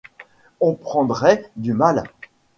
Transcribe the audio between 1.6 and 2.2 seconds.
mal.